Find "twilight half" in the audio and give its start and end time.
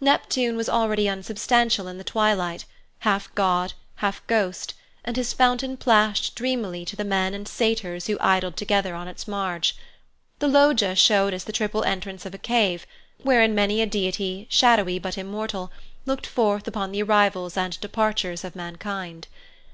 2.04-3.28